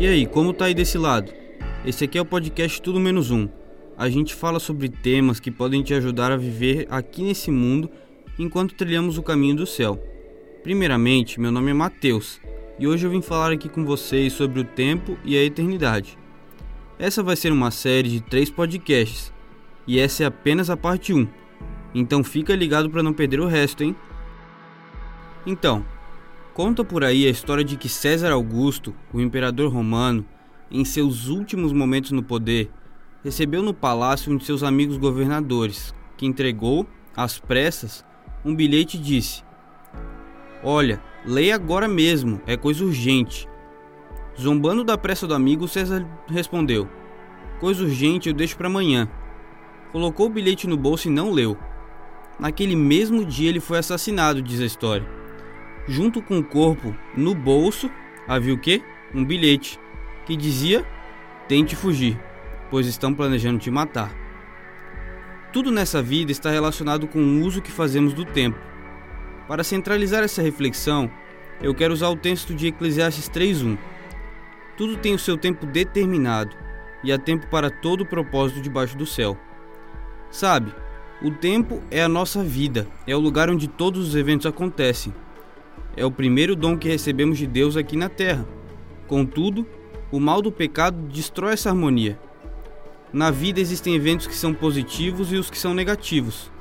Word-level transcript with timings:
E 0.00 0.06
aí, 0.06 0.26
como 0.26 0.52
tá 0.52 0.66
aí 0.66 0.74
desse 0.74 0.96
lado? 0.96 1.32
Esse 1.84 2.04
aqui 2.04 2.16
é 2.16 2.20
o 2.20 2.24
podcast 2.24 2.80
Tudo 2.80 3.00
Menos 3.00 3.32
Um. 3.32 3.48
A 3.96 4.08
gente 4.08 4.32
fala 4.32 4.60
sobre 4.60 4.88
temas 4.88 5.40
que 5.40 5.50
podem 5.50 5.82
te 5.82 5.92
ajudar 5.92 6.30
a 6.30 6.36
viver 6.36 6.86
aqui 6.88 7.24
nesse 7.24 7.50
mundo 7.50 7.90
enquanto 8.38 8.76
trilhamos 8.76 9.18
o 9.18 9.24
caminho 9.24 9.56
do 9.56 9.66
céu. 9.66 10.00
Primeiramente, 10.62 11.40
meu 11.40 11.50
nome 11.50 11.72
é 11.72 11.74
Mateus 11.74 12.40
e 12.78 12.86
hoje 12.86 13.04
eu 13.04 13.10
vim 13.10 13.20
falar 13.20 13.50
aqui 13.50 13.68
com 13.68 13.84
vocês 13.84 14.32
sobre 14.32 14.60
o 14.60 14.64
tempo 14.64 15.18
e 15.24 15.36
a 15.36 15.42
eternidade. 15.42 16.16
Essa 16.96 17.20
vai 17.20 17.34
ser 17.34 17.50
uma 17.50 17.72
série 17.72 18.08
de 18.08 18.20
três 18.20 18.48
podcasts 18.48 19.32
e 19.84 19.98
essa 19.98 20.22
é 20.22 20.26
apenas 20.26 20.70
a 20.70 20.76
parte 20.76 21.12
1. 21.12 21.26
Então 21.92 22.22
fica 22.22 22.54
ligado 22.54 22.88
para 22.88 23.02
não 23.02 23.12
perder 23.12 23.40
o 23.40 23.48
resto, 23.48 23.82
hein? 23.82 23.96
Então, 25.44 25.84
Conta 26.58 26.84
por 26.84 27.04
aí 27.04 27.24
a 27.24 27.30
história 27.30 27.62
de 27.62 27.76
que 27.76 27.88
César 27.88 28.32
Augusto, 28.32 28.92
o 29.12 29.20
imperador 29.20 29.72
romano, 29.72 30.26
em 30.68 30.84
seus 30.84 31.28
últimos 31.28 31.72
momentos 31.72 32.10
no 32.10 32.20
poder, 32.20 32.68
recebeu 33.22 33.62
no 33.62 33.72
palácio 33.72 34.32
um 34.32 34.36
de 34.36 34.44
seus 34.44 34.64
amigos 34.64 34.96
governadores, 34.96 35.94
que 36.16 36.26
entregou, 36.26 36.84
às 37.16 37.38
pressas, 37.38 38.04
um 38.44 38.56
bilhete 38.56 38.96
e 38.96 39.00
disse: 39.00 39.44
Olha, 40.64 41.00
leia 41.24 41.54
agora 41.54 41.86
mesmo, 41.86 42.40
é 42.44 42.56
coisa 42.56 42.84
urgente. 42.84 43.48
Zombando 44.36 44.82
da 44.82 44.98
pressa 44.98 45.28
do 45.28 45.34
amigo, 45.34 45.68
César 45.68 46.04
respondeu: 46.26 46.88
Coisa 47.60 47.84
urgente 47.84 48.30
eu 48.30 48.34
deixo 48.34 48.56
para 48.56 48.66
amanhã. 48.66 49.08
Colocou 49.92 50.26
o 50.26 50.30
bilhete 50.30 50.66
no 50.66 50.76
bolso 50.76 51.06
e 51.06 51.12
não 51.12 51.30
leu. 51.30 51.56
Naquele 52.36 52.74
mesmo 52.74 53.24
dia 53.24 53.48
ele 53.48 53.60
foi 53.60 53.78
assassinado, 53.78 54.42
diz 54.42 54.60
a 54.60 54.66
história. 54.66 55.17
Junto 55.88 56.20
com 56.20 56.38
o 56.38 56.44
corpo, 56.44 56.94
no 57.16 57.34
bolso, 57.34 57.90
havia 58.26 58.52
o 58.52 58.58
quê? 58.58 58.82
Um 59.14 59.24
bilhete 59.24 59.80
que 60.26 60.36
dizia: 60.36 60.86
Tente 61.48 61.74
fugir, 61.74 62.20
pois 62.70 62.86
estão 62.86 63.14
planejando 63.14 63.58
te 63.58 63.70
matar. 63.70 64.14
Tudo 65.50 65.70
nessa 65.70 66.02
vida 66.02 66.30
está 66.30 66.50
relacionado 66.50 67.08
com 67.08 67.18
o 67.18 67.42
uso 67.42 67.62
que 67.62 67.72
fazemos 67.72 68.12
do 68.12 68.26
tempo. 68.26 68.58
Para 69.48 69.64
centralizar 69.64 70.22
essa 70.22 70.42
reflexão, 70.42 71.10
eu 71.62 71.74
quero 71.74 71.94
usar 71.94 72.10
o 72.10 72.16
texto 72.16 72.54
de 72.54 72.66
Eclesiastes 72.66 73.26
3:1. 73.30 73.78
Tudo 74.76 74.98
tem 74.98 75.14
o 75.14 75.18
seu 75.18 75.38
tempo 75.38 75.64
determinado, 75.64 76.54
e 77.02 77.10
há 77.10 77.18
tempo 77.18 77.46
para 77.46 77.70
todo 77.70 78.02
o 78.02 78.06
propósito 78.06 78.60
debaixo 78.60 78.94
do 78.94 79.06
céu. 79.06 79.38
Sabe, 80.30 80.70
o 81.22 81.30
tempo 81.30 81.82
é 81.90 82.02
a 82.02 82.08
nossa 82.08 82.44
vida, 82.44 82.86
é 83.06 83.16
o 83.16 83.20
lugar 83.20 83.48
onde 83.48 83.66
todos 83.66 84.06
os 84.06 84.14
eventos 84.14 84.44
acontecem 84.44 85.14
é 85.98 86.04
o 86.04 86.12
primeiro 86.12 86.54
dom 86.54 86.78
que 86.78 86.88
recebemos 86.88 87.38
de 87.38 87.46
Deus 87.46 87.76
aqui 87.76 87.96
na 87.96 88.08
terra. 88.08 88.46
Contudo, 89.08 89.66
o 90.12 90.20
mal 90.20 90.40
do 90.40 90.52
pecado 90.52 90.96
destrói 91.08 91.54
essa 91.54 91.70
harmonia. 91.70 92.18
Na 93.12 93.32
vida 93.32 93.60
existem 93.60 93.96
eventos 93.96 94.28
que 94.28 94.34
são 94.34 94.54
positivos 94.54 95.32
e 95.32 95.36
os 95.36 95.50
que 95.50 95.58
são 95.58 95.74
negativos. 95.74 96.52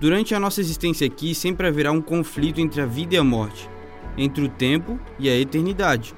Durante 0.00 0.34
a 0.34 0.40
nossa 0.40 0.60
existência 0.60 1.06
aqui, 1.06 1.34
sempre 1.34 1.66
haverá 1.66 1.92
um 1.92 2.00
conflito 2.00 2.60
entre 2.62 2.80
a 2.80 2.86
vida 2.86 3.14
e 3.14 3.18
a 3.18 3.24
morte, 3.24 3.68
entre 4.16 4.42
o 4.42 4.48
tempo 4.48 4.98
e 5.18 5.28
a 5.28 5.36
eternidade. 5.36 6.14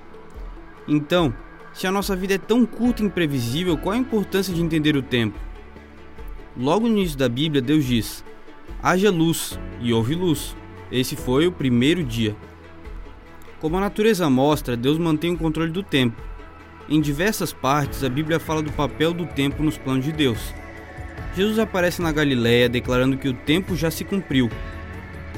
Então, 0.87 1.35
se 1.73 1.89
a 1.89 1.91
nossa 1.91 2.15
vida 2.15 2.35
é 2.35 2.39
tão 2.39 2.65
curta 2.65 3.03
e 3.03 3.07
imprevisível, 3.07 3.77
qual 3.77 3.97
a 3.97 3.99
importância 3.99 4.55
de 4.55 4.63
entender 4.63 4.95
o 4.97 5.03
tempo? 5.03 5.39
Logo 6.57 6.87
no 6.87 6.97
início 6.97 7.19
da 7.19 7.29
Bíblia, 7.29 7.61
Deus 7.61 7.85
diz: 7.85 8.25
haja 8.81 9.11
luz 9.11 9.59
e 9.81 9.93
houve 9.93 10.15
luz. 10.15 10.55
Esse 10.93 11.17
foi 11.17 11.47
o 11.47 11.53
primeiro 11.53 12.05
dia. 12.05 12.37
Como 13.59 13.79
a 13.79 13.81
natureza 13.81 14.29
mostra, 14.29 14.77
Deus 14.77 14.99
mantém 14.99 15.33
o 15.33 15.39
controle 15.39 15.71
do 15.71 15.83
tempo. 15.83 16.21
Em 16.87 17.01
diversas 17.01 17.51
partes, 17.51 18.05
a 18.05 18.11
Bíblia 18.11 18.39
fala 18.39 18.61
do 18.61 18.71
papel 18.73 19.15
do 19.15 19.25
tempo 19.25 19.63
nos 19.63 19.79
planos 19.79 20.05
de 20.05 20.13
Deus. 20.13 20.53
Jesus 21.35 21.59
aparece 21.59 22.03
na 22.03 22.13
Galiléia 22.13 22.69
declarando 22.69 23.17
que 23.17 23.29
o 23.29 23.33
tempo 23.33 23.75
já 23.75 23.91
se 23.91 24.05
cumpriu. 24.05 24.51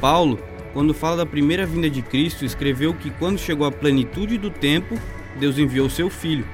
Paulo, 0.01 0.41
quando 0.73 0.93
fala 0.93 1.19
da 1.19 1.27
primeira 1.27 1.65
vinda 1.65 1.89
de 1.89 2.03
Cristo, 2.03 2.45
escreveu 2.45 2.93
que 2.93 3.11
quando 3.11 3.39
chegou 3.39 3.65
a 3.65 3.71
plenitude 3.71 4.37
do 4.37 4.51
tempo, 4.51 4.99
Deus 5.39 5.57
enviou 5.57 5.89
seu 5.89 6.11
filho. 6.11 6.45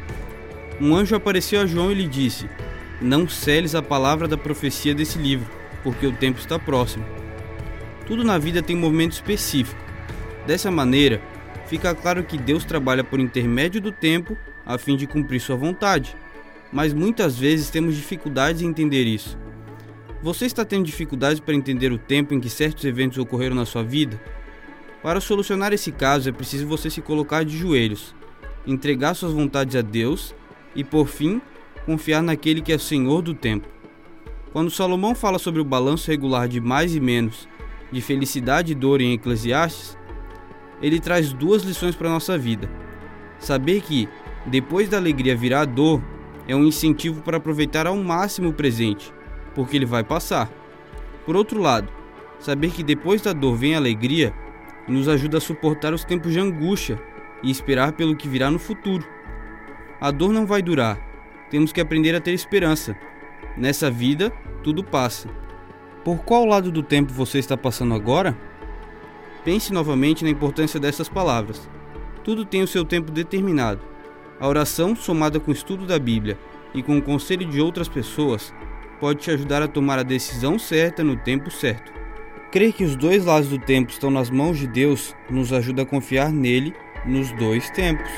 Um 0.79 0.95
anjo 0.95 1.17
apareceu 1.17 1.63
a 1.63 1.67
João 1.67 1.91
e 1.91 1.95
lhe 1.95 2.07
disse: 2.07 2.51
Não 3.01 3.27
seles 3.27 3.75
a 3.75 3.81
palavra 3.81 4.29
da 4.29 4.37
profecia 4.37 4.95
desse 4.95 5.19
livro, 5.19 5.51
porque 5.83 6.07
o 6.07 6.13
tempo 6.13 6.39
está 6.39 6.59
próximo. 6.59 7.05
Tudo 8.11 8.25
na 8.25 8.39
vida 8.39 8.61
tem 8.61 8.75
um 8.75 8.81
momento 8.81 9.13
específico. 9.13 9.81
Dessa 10.45 10.69
maneira, 10.69 11.23
fica 11.67 11.95
claro 11.95 12.25
que 12.25 12.37
Deus 12.37 12.65
trabalha 12.65 13.05
por 13.05 13.21
intermédio 13.21 13.81
do 13.81 13.93
tempo 13.93 14.37
a 14.67 14.77
fim 14.77 14.97
de 14.97 15.07
cumprir 15.07 15.41
sua 15.41 15.55
vontade. 15.55 16.17
Mas 16.73 16.93
muitas 16.93 17.39
vezes 17.39 17.71
temos 17.71 17.95
dificuldades 17.95 18.63
em 18.63 18.67
entender 18.67 19.05
isso. 19.05 19.39
Você 20.25 20.45
está 20.45 20.65
tendo 20.65 20.85
dificuldades 20.85 21.39
para 21.39 21.55
entender 21.55 21.93
o 21.93 21.99
tempo 21.99 22.35
em 22.35 22.41
que 22.41 22.51
certos 22.51 22.85
eventos 22.85 23.17
ocorreram 23.17 23.55
na 23.55 23.65
sua 23.65 23.85
vida? 23.85 24.21
Para 25.05 25.21
solucionar 25.21 25.73
esse 25.73 25.93
caso, 25.93 26.29
é 26.29 26.33
preciso 26.33 26.67
você 26.67 26.91
se 26.91 27.01
colocar 27.01 27.45
de 27.45 27.57
joelhos, 27.57 28.13
entregar 28.67 29.15
suas 29.15 29.33
vontades 29.33 29.77
a 29.77 29.83
Deus 29.83 30.35
e, 30.75 30.83
por 30.83 31.07
fim, 31.07 31.41
confiar 31.87 32.25
naquele 32.25 32.61
que 32.61 32.73
é 32.73 32.79
Senhor 32.79 33.23
do 33.23 33.35
tempo. 33.35 33.69
Quando 34.53 34.69
Salomão 34.69 35.15
fala 35.15 35.39
sobre 35.39 35.61
o 35.61 35.65
balanço 35.65 36.11
regular 36.11 36.49
de 36.49 36.61
mais 36.61 36.93
e 36.97 36.99
menos 36.99 37.49
de 37.91 38.01
felicidade 38.01 38.73
e 38.73 38.75
dor 38.75 39.01
em 39.01 39.13
Eclesiastes, 39.15 39.99
ele 40.83 41.01
traz 41.01 41.33
duas 41.33 41.63
lições 41.63 41.95
para 41.95 42.09
a 42.09 42.13
nossa 42.13 42.39
vida. 42.39 42.71
Saber 43.39 43.81
que, 43.83 44.09
depois 44.47 44.89
da 44.89 44.97
alegria 44.97 45.37
virá 45.37 45.61
a 45.61 45.65
dor, 45.65 46.03
é 46.47 46.55
um 46.55 46.65
incentivo 46.65 47.23
para 47.23 47.37
aproveitar 47.37 47.87
ao 47.87 47.97
máximo 47.97 48.49
o 48.49 48.55
presente, 48.55 49.13
porque 49.55 49.77
ele 49.77 49.87
vai 49.87 50.03
passar. 50.03 50.51
Por 51.25 51.37
outro 51.37 51.61
lado, 51.61 51.89
saber 52.39 52.71
que 52.71 52.83
depois 52.83 53.21
da 53.23 53.33
dor 53.33 53.57
vem 53.57 53.75
a 53.75 53.79
alegria 53.79 54.35
nos 54.89 55.09
ajuda 55.09 55.39
a 55.39 55.41
suportar 55.41 55.95
os 55.95 56.05
tempos 56.05 56.33
de 56.33 56.41
angústia 56.41 57.01
e 57.43 57.51
esperar 57.51 57.93
pelo 57.93 58.17
que 58.17 58.29
virá 58.29 58.51
no 58.51 58.59
futuro. 58.59 59.07
A 60.01 60.11
dor 60.11 60.33
não 60.33 60.47
vai 60.47 60.63
durar, 60.63 60.99
temos 61.51 61.73
que 61.73 61.81
aprender 61.81 62.15
a 62.15 62.21
ter 62.21 62.33
esperança. 62.33 62.97
Nessa 63.57 63.91
vida, 63.91 64.31
tudo 64.63 64.83
passa. 64.83 65.29
Por 66.05 66.19
qual 66.25 66.47
lado 66.47 66.73
do 66.73 66.83
tempo 66.83 67.13
você 67.13 67.39
está 67.39 67.57
passando 67.57 67.95
agora? 67.95 68.37
Pense 69.45 69.73
novamente 69.73 70.25
na 70.25 70.31
importância 70.31 70.81
dessas 70.81 71.09
palavras. 71.09 71.69
Tudo 72.25 72.45
tem 72.45 72.63
o 72.63 72.67
seu 72.67 72.85
tempo 72.85 73.13
determinado. 73.13 73.81
A 74.39 74.49
oração, 74.49 74.97
somada 74.97 75.39
com 75.39 75.51
o 75.51 75.55
estudo 75.55 75.87
da 75.87 75.99
Bíblia 75.99 76.39
e 76.75 76.83
com 76.83 76.97
o 76.97 77.03
conselho 77.03 77.47
de 77.47 77.61
outras 77.61 77.89
pessoas, 77.89 78.55
pode 78.99 79.21
te 79.21 79.31
ajudar 79.31 79.63
a 79.63 79.69
tomar 79.69 79.99
a 79.99 80.03
decisão 80.03 80.59
certa 80.59 81.05
no 81.05 81.17
tempo 81.17 81.51
certo. 81.51 81.93
Crer 82.51 82.73
que 82.73 82.85
os 82.85 82.97
dois 82.97 83.27
lados 83.27 83.49
do 83.49 83.59
tempo 83.59 83.91
estão 83.91 84.11
nas 84.11 84.31
mãos 84.31 84.59
de 84.59 84.67
Deus 84.67 85.15
nos 85.29 85.53
ajuda 85.53 85.83
a 85.83 85.87
confiar 85.87 86.33
nele 86.33 86.75
nos 87.05 87.31
dois 87.33 87.71
tempos. 87.71 88.11